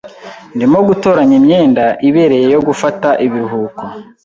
Ndimo 0.55 0.79
gutoranya 0.87 1.35
imyenda 1.39 1.83
ibereye 2.07 2.47
yo 2.55 2.61
gufata 2.67 3.09
ibiruhuko. 3.25 3.83